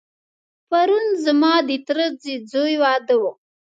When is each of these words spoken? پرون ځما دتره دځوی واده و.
پرون 0.69 1.05
ځما 1.23 1.53
دتره 1.69 2.05
دځوی 2.23 2.75
واده 2.83 3.15
و. 3.21 3.23